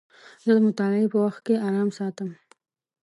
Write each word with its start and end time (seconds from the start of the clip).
زه 0.43 0.49
د 0.55 0.59
مطالعې 0.67 1.07
په 1.13 1.17
وخت 1.25 1.39
کې 1.45 1.61
ارام 1.67 1.89
ساتم. 1.97 2.29